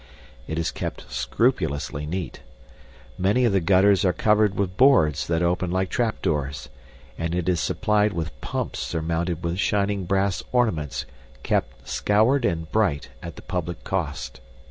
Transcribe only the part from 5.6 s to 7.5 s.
like trapdoors, and it